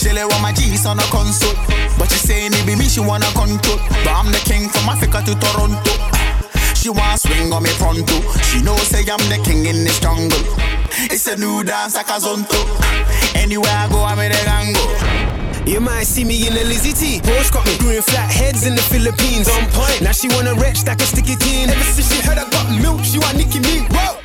She 0.00 0.08
lay 0.08 0.24
with 0.24 0.40
my 0.40 0.54
G's 0.54 0.86
on 0.86 0.98
a 0.98 1.02
console. 1.12 1.52
But 1.98 2.08
she 2.10 2.16
saying 2.16 2.52
it 2.54 2.64
be 2.64 2.74
me, 2.76 2.88
she 2.88 3.00
wanna 3.00 3.28
control. 3.36 3.76
But 4.00 4.16
I'm 4.16 4.32
the 4.32 4.40
king 4.48 4.70
from 4.70 4.88
Africa 4.88 5.20
to 5.20 5.34
Toronto. 5.36 5.92
She 6.72 6.88
wanna 6.88 7.18
swing 7.18 7.52
on 7.52 7.62
me 7.62 7.76
pronto. 7.76 8.24
She 8.48 8.62
know 8.62 8.74
say 8.88 9.04
I'm 9.04 9.20
the 9.28 9.36
king 9.44 9.66
in 9.66 9.84
this 9.84 10.00
jungle. 10.00 10.40
It's 11.12 11.26
a 11.26 11.36
new 11.36 11.62
dance 11.62 11.94
like 11.94 12.08
a 12.08 12.16
zonto. 12.16 12.56
Anywhere 13.36 13.68
I 13.68 13.86
go, 13.92 14.02
I'm 14.02 14.18
in 14.20 14.32
the 14.32 14.40
gango. 14.48 15.09
You 15.80 15.86
might 15.86 16.04
see 16.04 16.24
me 16.24 16.36
in 16.46 16.52
a 16.52 16.64
Lizzie 16.68 16.92
T. 16.92 17.24
Porsche 17.24 17.50
got 17.56 17.64
me 17.64 17.72
doing 17.78 18.02
flat 18.02 18.28
heads 18.30 18.66
in 18.66 18.74
the 18.76 18.82
Philippines. 18.92 19.48
On 19.48 19.64
point. 19.72 20.02
Now 20.04 20.12
she 20.12 20.28
wanna 20.28 20.52
wretch 20.60 20.84
like 20.84 21.00
a 21.00 21.08
sticky 21.08 21.36
teen. 21.36 21.70
Ever 21.70 21.88
since 21.96 22.12
she 22.12 22.20
heard 22.20 22.36
I 22.36 22.44
got 22.52 22.68
milk, 22.84 23.00
she 23.00 23.16
want 23.16 23.40
Nicki 23.40 23.64
me. 23.64 23.88
Whoa, 23.88 24.20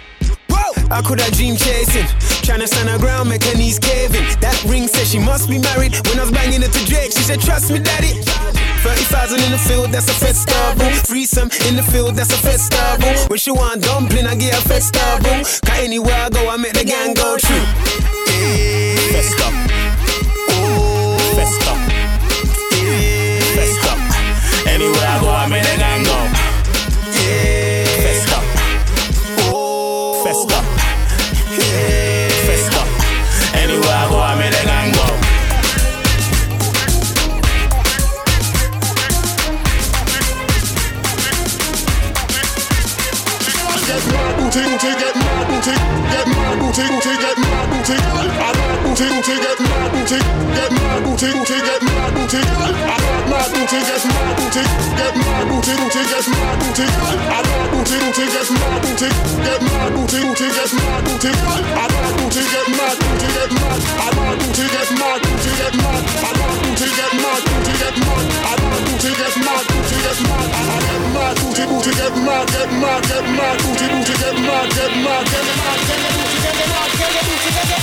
whoa. 0.52 0.76
I 0.92 1.00
could 1.00 1.22
have 1.22 1.32
dream 1.32 1.56
chasing. 1.56 2.04
Tryna 2.44 2.68
stand 2.68 2.90
her 2.90 3.00
ground, 3.00 3.30
make 3.30 3.42
her 3.48 3.56
knees 3.56 3.80
caving. 3.80 4.28
That 4.44 4.60
ring 4.68 4.90
said 4.90 5.08
she 5.08 5.18
must 5.18 5.48
be 5.48 5.58
married. 5.58 5.96
When 6.12 6.20
I 6.20 6.28
was 6.28 6.32
banging 6.36 6.60
it 6.60 6.76
to 6.76 6.82
Drake, 6.92 7.16
she 7.16 7.24
said, 7.24 7.40
Trust 7.40 7.72
me, 7.72 7.80
daddy. 7.80 8.20
30,000 8.84 9.40
in 9.40 9.52
the 9.56 9.58
field, 9.58 9.96
that's 9.96 10.12
a 10.12 10.18
festival. 10.20 10.92
Threesome 11.08 11.48
in 11.72 11.80
the 11.80 11.88
field, 11.88 12.20
that's 12.20 12.36
a 12.36 12.42
festival. 12.44 13.16
When 13.32 13.40
she 13.40 13.52
want 13.52 13.82
dumpling, 13.82 14.28
I 14.28 14.36
get 14.36 14.60
a 14.60 14.62
festival. 14.68 15.40
Cause 15.64 15.80
anywhere 15.80 16.20
I 16.20 16.28
go, 16.28 16.50
I 16.50 16.58
make 16.58 16.74
the 16.74 16.84
gang 16.84 17.14
go 17.14 17.40
through. 17.40 17.64
Fester. 19.16 19.85
Booty, 48.96 49.12
booty, 49.12 49.36
get 49.44 49.60
mad 49.60 49.92
booty, 49.92 50.20
get 50.56 50.72
mad 50.72 51.04
booty, 51.04 51.28
booty, 51.36 51.58
get 51.60 51.84
mad 51.84 52.16
booty, 52.16 52.40
mad 53.28 53.52
booty, 53.52 53.80
get 53.84 54.06
mad 54.08 54.32
booty, 54.40 54.64
get 54.96 55.16
mad 55.20 55.44
booty, 55.52 55.74
booty, 55.76 56.02
get 56.08 56.24
mad 56.32 56.56
booty, 56.64 56.86
I 56.88 57.44
mad 57.44 57.68
booty, 57.76 57.96
booty, 58.00 58.24
get 58.32 58.48
mad 58.56 58.80
booty, 58.80 59.10
get 59.44 59.60
mad 59.68 59.92
booty, 59.92 60.20
booty, 60.24 60.48
get 60.48 60.72
mad 60.80 61.04
booty, 61.04 61.32
I 61.36 61.92
mad 61.92 62.12
booty, 62.16 62.44
get 62.48 62.68
mad 62.72 62.96
booty, 62.96 63.28
get 63.36 63.52
mad, 63.52 63.80
I 64.00 64.16
mad 64.16 64.36
booty, 64.40 64.64
get 64.64 64.90
mad 64.96 65.20
booty, 65.28 65.52
get 65.60 65.76
mad, 65.76 66.00
I 66.00 66.32
mad 66.40 66.56
booty, 66.64 66.88
get 66.96 67.12
mad 67.20 67.44
booty, 67.44 67.74
get 67.76 67.96
mad, 68.00 68.24
I 68.48 68.56
mad 68.64 68.80
booty, 68.80 69.12
get 69.12 69.36
mad 69.44 69.64
booty, 69.76 69.98
get 70.06 70.20
mad, 70.24 70.48
I 70.56 70.80
get 70.88 71.04
mad 71.12 71.36
booty, 71.36 71.64
booty, 71.68 71.92
get 72.00 72.16
mad, 72.16 72.48
get 72.48 72.72
mad, 72.80 73.04
get 73.12 73.28
mad 73.28 73.60
booty, 73.60 73.86
booty, 73.92 74.16
get 74.24 74.36
mad, 74.40 74.72
get 74.72 74.96
mad, 75.04 75.34
get 75.36 75.36
mad, 75.36 75.36
get 75.36 75.36
mad, 75.36 75.36
get 75.36 75.36
mad, 76.56 76.80
get 76.80 77.12
mad, 77.12 77.36
get 77.36 77.70
mad, 77.70 77.75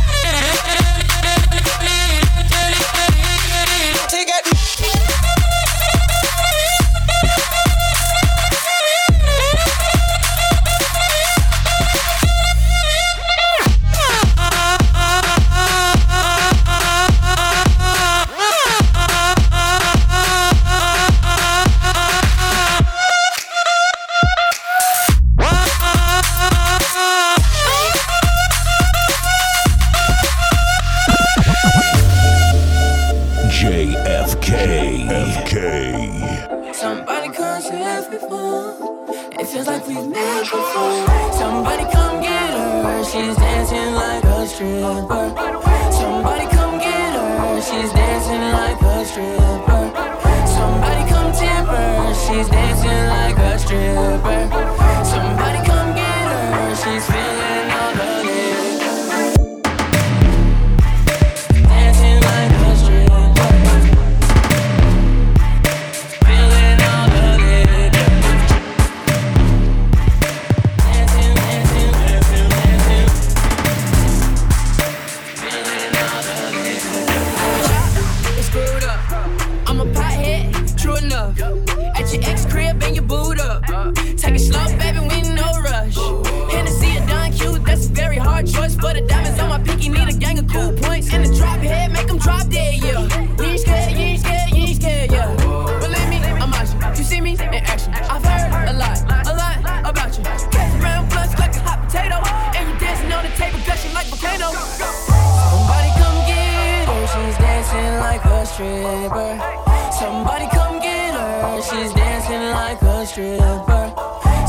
dancing 107.78 108.00
like 108.00 108.26
a 108.26 108.46
stripper. 108.46 109.92
Somebody 109.92 110.48
come 110.50 110.80
get 110.80 111.14
her, 111.14 111.62
she's 111.62 111.94
dancing 111.94 112.52
like 112.52 112.82
a 112.82 113.06
stripper. 113.06 113.94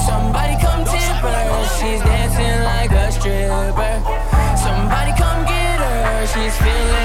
Somebody 0.07 0.57
come 0.61 0.85
tip 0.85 1.17
her, 1.27 1.69
she's 1.79 2.01
dancing 2.01 2.65
like 2.65 2.91
a 2.91 3.13
stripper. 3.13 3.95
Somebody 4.57 5.13
come 5.17 5.45
get 5.45 5.79
her, 5.81 6.27
she's 6.27 6.57
feeling. 6.59 6.98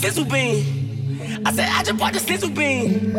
sizzle 0.00 0.24
bean. 0.24 0.64
I 1.44 1.52
said, 1.52 1.68
I 1.68 1.82
just 1.82 1.98
bought 1.98 2.14
the 2.14 2.20
sizzle 2.20 2.50
bean. 2.50 3.12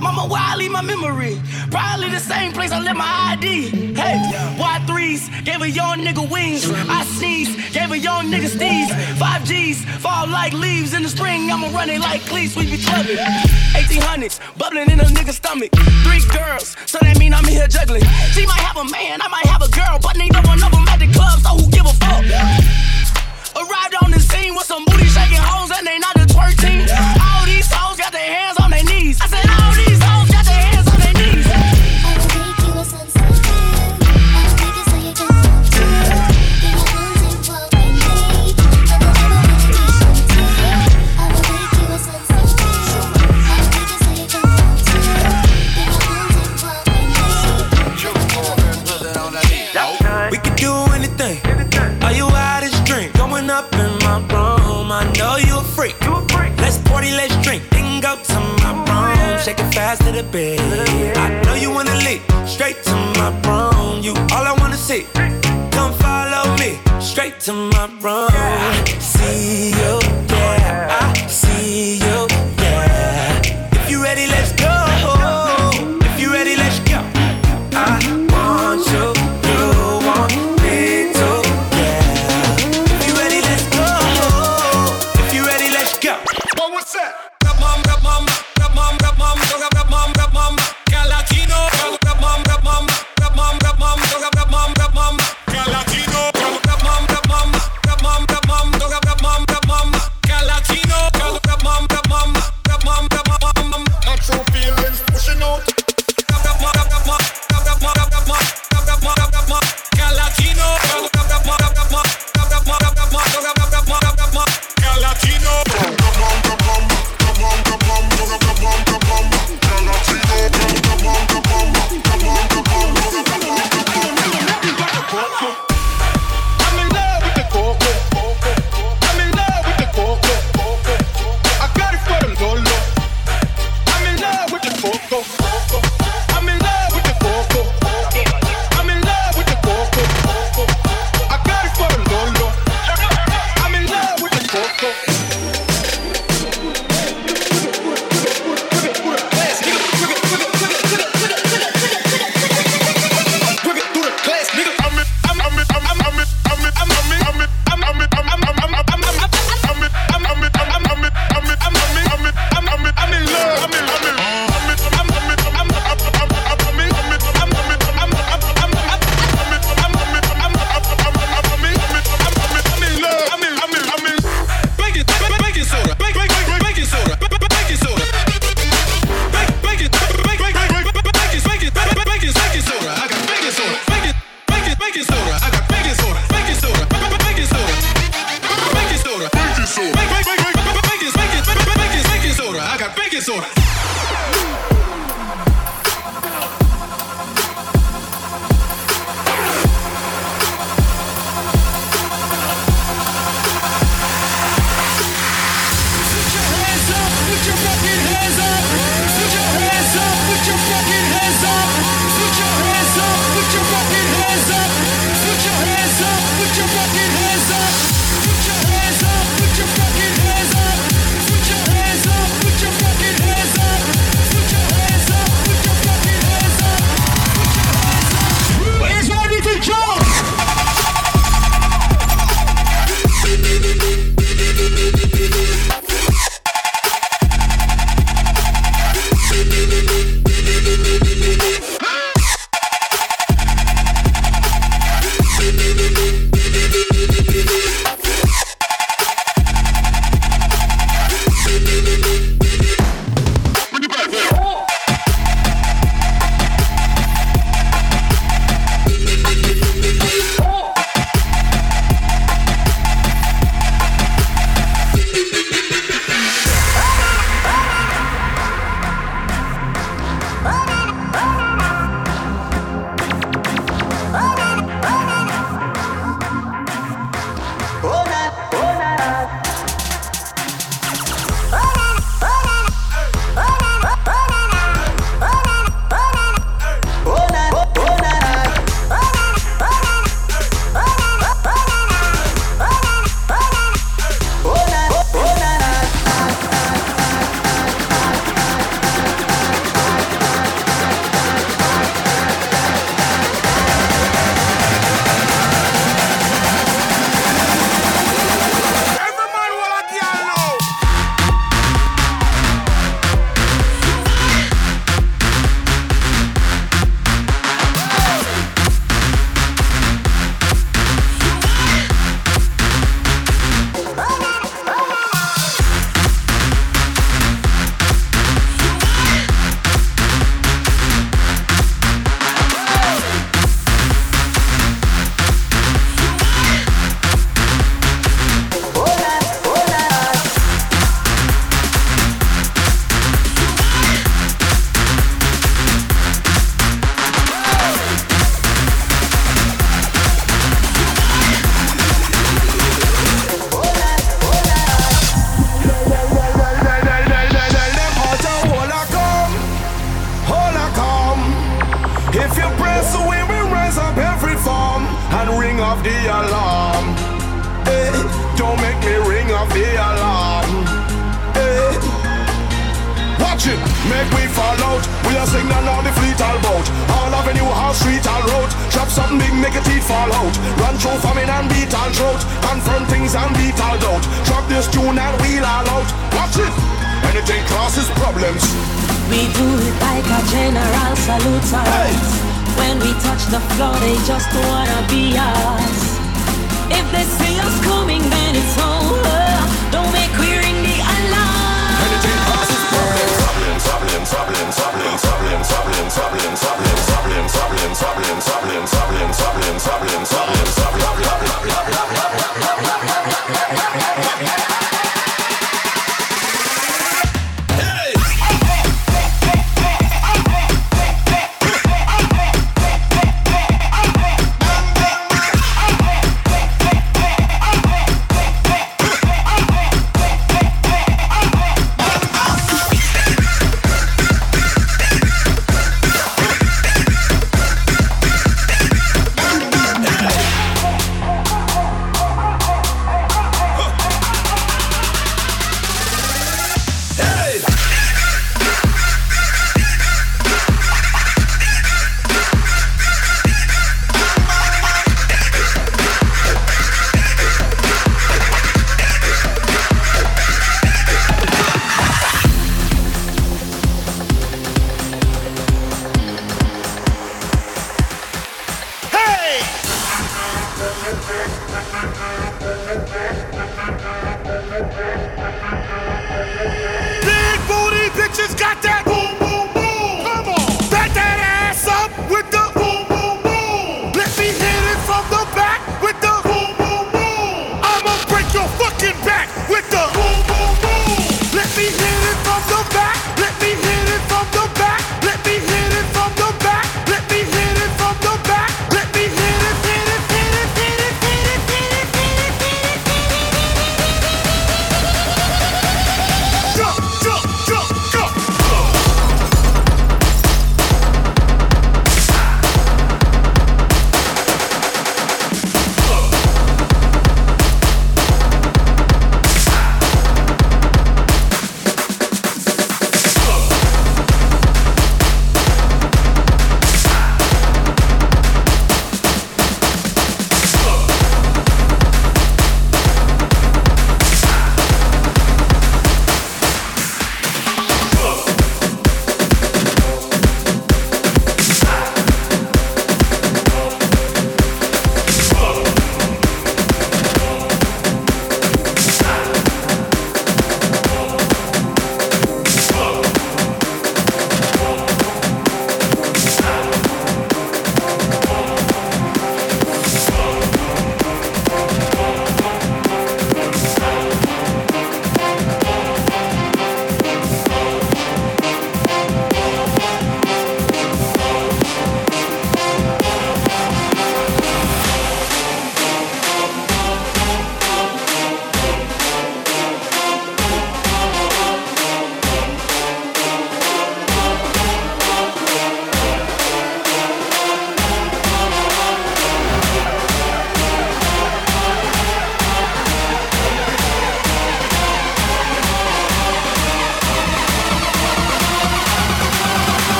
Mama, 0.00 0.26
where 0.30 0.40
I 0.40 0.54
leave 0.56 0.70
my 0.70 0.82
memory? 0.82 1.40
Probably 1.70 2.10
the 2.10 2.20
same 2.20 2.52
place 2.52 2.70
I 2.70 2.80
left 2.80 2.96
my 2.96 3.34
ID. 3.34 3.94
Hey, 3.94 4.16
why 4.56 4.78
threes? 4.86 5.28
gave 5.44 5.60
a 5.62 5.70
young 5.70 5.98
nigga 5.98 6.22
wings. 6.30 6.70
I 6.70 7.04
sneeze, 7.18 7.50
gave 7.72 7.90
a 7.90 7.98
young 7.98 8.30
nigga 8.30 8.48
sneeze. 8.48 8.90
5Gs, 9.18 9.84
fall 9.98 10.28
like 10.28 10.52
leaves 10.52 10.94
in 10.94 11.02
the 11.02 11.08
spring. 11.08 11.50
I'ma 11.50 11.68
run 11.76 11.90
it 11.90 12.00
like 12.00 12.20
cleats, 12.22 12.54
we 12.54 12.70
be 12.70 12.78
clubbing. 12.78 13.16
1800s, 13.74 14.38
bubbling 14.56 14.90
in 14.90 15.00
a 15.00 15.04
nigga's 15.04 15.36
stomach. 15.36 15.70
Three 16.04 16.22
girls, 16.30 16.76
so 16.86 16.98
that 17.02 17.18
mean 17.18 17.34
I'm 17.34 17.44
here 17.44 17.66
juggling. 17.66 18.04
She 18.34 18.46
might 18.46 18.62
have 18.62 18.76
a 18.76 18.84
man, 18.84 19.20
I 19.20 19.28
might 19.28 19.46
have 19.46 19.62
a 19.62 19.70
girl, 19.70 19.98
but 20.00 20.16
neither 20.16 20.40
one 20.46 20.62
of 20.62 20.70
them 20.70 20.86
at 20.88 20.98
the 21.00 21.10
club, 21.10 21.40
so 21.40 21.50
who 21.58 21.70
give 21.70 21.86
a 21.86 21.94
fuck? 21.98 22.22
Arrived 23.56 23.96
on 24.04 24.10
the 24.12 24.20
scene 24.20 24.54
with 24.54 24.64
some 24.64 24.84
booty 24.84 25.06
shaking 25.06 25.42
hoes 25.42 25.70
and 25.76 25.86
they 25.86 25.98
not 25.98 26.19
twerking. 26.40 26.88
All 27.20 27.44
these 27.46 27.72
hoes 27.72 27.96
got 27.96 28.12
their 28.12 28.34
hands 28.34 28.58
on 28.58 28.70
their 28.70 28.84
knees. 28.84 29.18
I 29.20 29.26
said, 29.26 29.59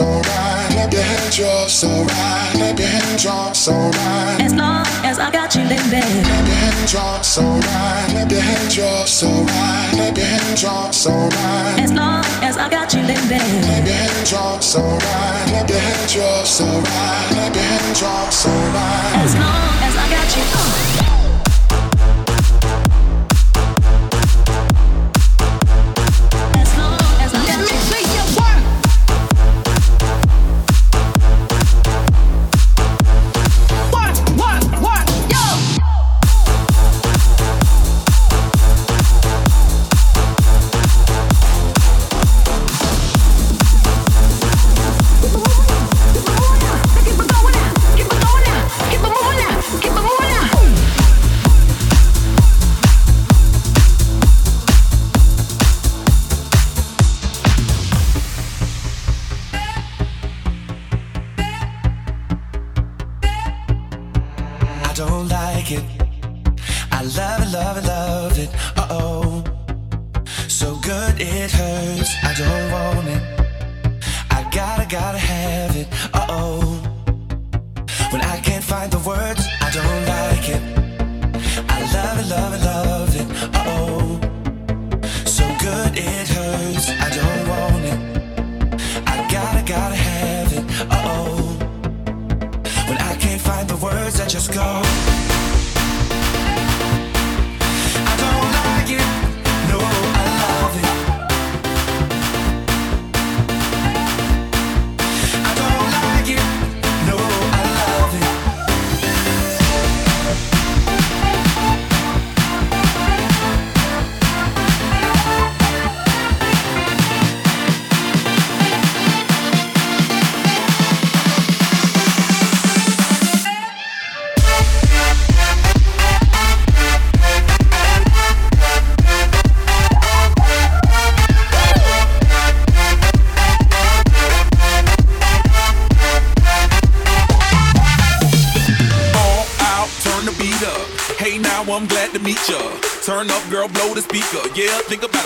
so 0.00 0.06
right, 0.06 0.70
let 0.76 0.92
your 0.94 1.02
hands 1.02 1.36
drop 1.36 1.68
so 1.68 1.88
right, 1.88 2.52
let 2.54 2.78
your 2.78 2.88
hands 2.88 3.22
drop 3.22 3.54
so 3.54 3.72
right. 3.72 4.38
As 4.40 4.54
long 4.54 4.86
as 5.04 5.18
I 5.18 5.30
got 5.30 5.54
you 5.54 5.64
bed. 5.68 5.82
Let 5.92 6.46
your 6.48 6.56
hands 6.64 6.90
drop 6.90 7.22
so 7.22 7.42
right, 7.42 8.08
let 8.14 8.30
your 8.30 8.40
hands 8.40 8.74
drop 8.74 9.06
so 9.06 9.28
right, 9.28 9.92
let 10.00 10.16
your 10.16 10.26
hands 10.26 10.60
drop 10.60 10.94
so 10.94 11.10
right. 11.12 11.76
As 11.84 11.92
long 11.92 12.24
as 12.40 12.56
I 12.56 12.70
got 12.70 12.94
you 12.94 13.02
bed. 13.02 13.20
Let 13.28 13.84
your 13.84 13.94
hands 13.94 14.30
drop 14.30 14.62
so 14.62 14.80
right, 14.80 15.46
let 15.52 15.68
your 15.68 15.78
hands 15.78 16.12
drop 16.14 16.46
so 16.46 16.64
right, 16.64 17.28
let 17.36 17.54
your 17.54 17.64
hands 17.64 18.00
drop 18.00 18.32
so 18.32 18.48
right. 18.48 19.12
As 19.24 19.34
long 19.34 19.72
as 19.86 19.94
I 20.02 20.06
got 20.16 20.28
you. 20.36 20.44
Uh. 20.54 21.19
Just 94.40 94.54
go. 94.54 95.09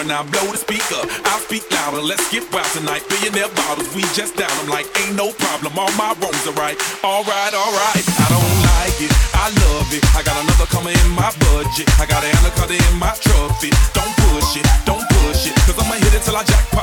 It 0.05 0.09
now, 0.09 0.23
blow 0.23 0.45
the 0.53 0.61
speaker. 0.61 1.01
I'll 1.33 1.41
speak 1.41 1.65
louder, 1.73 2.01
let's 2.01 2.29
get 2.31 2.45
wild 2.53 2.69
tonight. 2.77 3.03
Billionaire 3.09 3.49
bottles, 3.55 3.89
we 3.95 4.03
just 4.13 4.37
down. 4.37 4.53
I'm 4.61 4.69
like, 4.69 4.87
ain't 5.01 5.17
no 5.17 5.33
problem, 5.33 5.79
all 5.79 5.91
my 5.97 6.13
wrongs 6.21 6.45
are 6.47 6.57
right. 6.61 6.77
Alright, 7.03 7.55
alright, 7.55 8.05
I 8.05 8.27
don't 8.29 8.57
like 8.77 8.99
it, 9.01 9.13
I 9.35 9.49
love 9.65 9.89
it. 9.93 10.05
I 10.17 10.23
got 10.23 10.37
another 10.45 10.69
coming 10.69 10.95
in 10.95 11.11
my 11.17 11.33
budget. 11.49 11.89
I 12.01 12.07
got 12.07 12.23
an 12.25 12.33
anaconda 12.45 12.77
in 12.77 12.97
my 12.99 13.15
trophy. 13.21 13.71
Don't 13.97 14.15
push 14.29 14.57
it, 14.57 14.67
don't 14.85 15.05
push 15.25 15.49
it, 15.49 15.55
cause 15.65 15.79
I'ma 15.81 15.97
hit 15.97 16.15
it 16.15 16.23
till 16.23 16.37
I 16.37 16.45
jackpot. 16.45 16.74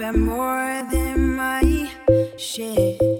I've 0.00 0.16
more 0.16 0.86
than 0.92 1.34
my 1.34 1.90
share. 2.36 3.17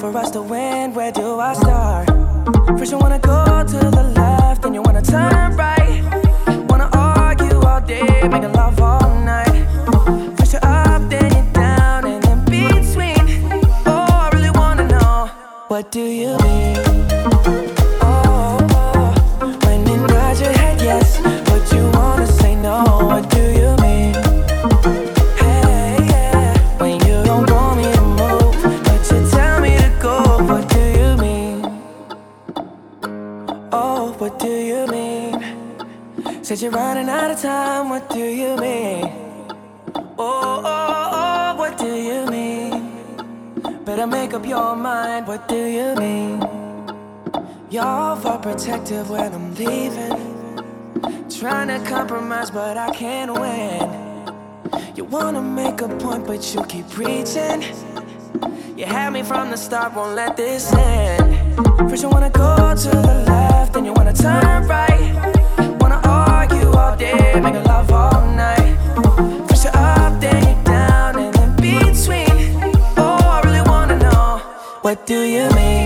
For 0.00 0.14
us 0.16 0.30
to 0.32 0.42
win, 0.42 0.92
where 0.94 1.10
do 1.10 1.40
I 1.40 1.54
start? 1.54 2.06
First, 2.78 2.92
you 2.92 2.98
wanna 2.98 3.18
go 3.18 3.35
Said 36.46 36.62
you're 36.62 36.70
running 36.70 37.08
out 37.08 37.32
of 37.32 37.40
time. 37.40 37.88
What 37.88 38.08
do 38.08 38.20
you 38.20 38.56
mean? 38.58 39.02
Oh, 40.16 40.62
oh, 40.64 41.10
oh, 41.12 41.56
what 41.56 41.76
do 41.76 41.92
you 41.92 42.24
mean? 42.26 43.84
Better 43.84 44.06
make 44.06 44.32
up 44.32 44.46
your 44.46 44.76
mind, 44.76 45.26
what 45.26 45.48
do 45.48 45.56
you 45.56 45.96
mean? 45.96 46.40
You're 47.68 48.38
protective 48.38 49.10
when 49.10 49.34
I'm 49.34 49.56
leaving. 49.56 51.28
Trying 51.28 51.66
to 51.66 51.84
compromise, 51.84 52.52
but 52.52 52.76
I 52.76 52.92
can't 52.94 53.32
win. 53.32 54.94
You 54.94 55.02
wanna 55.02 55.42
make 55.42 55.80
a 55.80 55.88
point, 55.98 56.28
but 56.28 56.54
you 56.54 56.62
keep 56.66 56.88
preaching. 56.90 57.64
You 58.76 58.86
had 58.86 59.12
me 59.12 59.24
from 59.24 59.50
the 59.50 59.56
start, 59.56 59.96
won't 59.96 60.14
let 60.14 60.36
this 60.36 60.72
end. 60.72 61.58
First, 61.90 62.04
you 62.04 62.08
wanna 62.08 62.30
go 62.30 62.72
to 62.72 62.88
the 62.88 63.24
left, 63.26 63.72
then 63.72 63.84
you 63.84 63.92
wanna 63.92 64.12
turn 64.12 64.68
right. 64.68 65.35
Love 66.98 67.92
all 67.92 68.26
night. 68.34 68.76
First, 69.48 69.64
you're 69.64 69.76
up, 69.76 70.18
then 70.18 70.42
you're 70.42 70.64
down, 70.64 71.18
and 71.18 71.56
between. 71.60 72.28
Oh, 72.96 73.18
I 73.20 73.42
really 73.44 73.60
wanna 73.60 73.98
know 73.98 74.38
what 74.80 75.04
do 75.06 75.20
you 75.20 75.50
mean? 75.50 75.85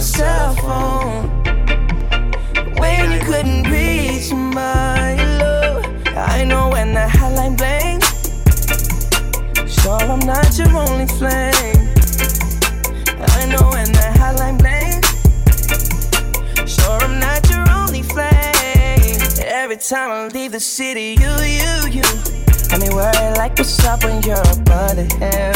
Cell 0.00 0.54
phone. 0.54 1.28
When 2.76 3.10
you 3.10 3.18
couldn't 3.18 3.64
reach 3.68 4.32
my 4.32 5.16
love. 5.40 5.84
I 6.16 6.44
know 6.44 6.68
when 6.68 6.94
the 6.94 7.00
hotline 7.00 7.56
blanks. 7.56 8.06
Sure, 9.82 9.98
I'm 9.98 10.20
not 10.20 10.56
your 10.56 10.68
only 10.76 11.06
flame. 11.06 11.88
I 13.38 13.46
know 13.50 13.70
when 13.70 13.90
the 13.90 14.08
hotline 14.14 14.58
blanks. 14.58 15.10
Sure, 16.72 16.98
I'm 17.02 17.18
not 17.18 17.50
your 17.50 17.68
only 17.70 18.02
flame. 18.02 19.20
Every 19.44 19.78
time 19.78 20.10
I 20.12 20.28
leave 20.28 20.52
the 20.52 20.60
city, 20.60 21.16
you, 21.18 21.32
you, 21.42 22.00
you. 22.00 22.08
I 22.70 22.78
mean, 22.78 22.94
worry 22.94 23.34
like 23.36 23.58
what's 23.58 23.84
up 23.84 24.04
when 24.04 24.22
you're 24.22 24.36
up 24.36 24.70
under 24.70 25.02
him. 25.02 25.54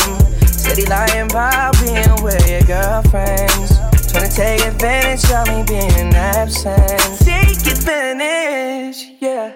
Steady 0.48 0.84
lying 0.86 1.30
about 1.30 1.80
being 1.80 2.22
with 2.24 2.50
your 2.50 2.62
girlfriends. 2.62 3.81
Trying 4.12 4.28
to 4.28 4.36
take 4.36 4.60
advantage 4.66 5.24
of 5.32 5.48
me 5.48 5.64
being 5.66 6.12
absent. 6.14 7.18
Take 7.20 7.64
advantage, 7.66 9.08
yeah. 9.20 9.54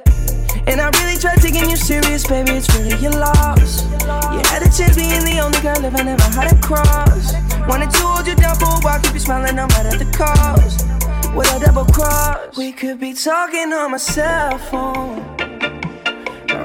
And 0.67 0.81
I 0.81 0.89
really 0.99 1.19
tried 1.21 1.43
taking 1.43 1.69
you 1.69 1.77
serious, 1.77 2.27
baby. 2.27 2.53
It's 2.53 2.75
really 2.75 2.97
your 3.03 3.13
loss. 3.13 3.85
You 4.33 4.41
had 4.49 4.63
a 4.63 4.71
chance 4.73 4.97
being 4.97 5.25
the 5.25 5.41
only 5.45 5.61
girl 5.61 5.85
if 5.85 5.95
I 5.95 6.03
never 6.03 6.23
had 6.23 6.51
a 6.51 6.57
cross. 6.67 7.35
Wanted 7.69 7.91
to 7.91 7.99
hold 7.99 8.27
you 8.27 8.35
down 8.35 8.57
for 8.57 8.65
a 8.65 8.81
while, 8.81 8.99
keep 9.03 9.13
you 9.13 9.21
smiling 9.21 9.57
no 9.57 9.67
matter 9.67 9.99
the 9.99 10.11
cost. 10.17 10.87
With 11.37 11.53
a 11.55 11.61
double 11.61 11.85
cross, 11.93 12.57
we 12.57 12.73
could 12.73 12.99
be 12.99 13.13
talking 13.13 13.75
on 13.75 13.91
my 13.91 13.99
cell 13.99 14.57
phone. 14.57 15.19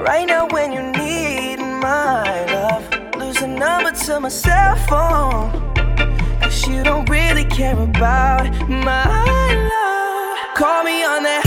Right 0.02 0.26
now, 0.26 0.48
when 0.48 0.72
you 0.72 0.80
need 0.92 1.58
my 1.58 2.46
love, 2.46 3.16
lose 3.18 3.36
the 3.36 3.48
number 3.48 3.92
to 3.92 4.18
my 4.18 4.30
cell 4.30 4.76
phone. 4.88 5.71
You 6.72 6.82
don't 6.82 7.08
really 7.10 7.44
care 7.44 7.78
about 7.78 8.46
my 8.68 9.54
love. 9.72 10.56
Call 10.56 10.82
me 10.82 11.04
on 11.04 11.22
that 11.22 11.41